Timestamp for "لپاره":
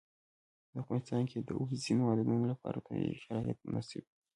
2.53-2.83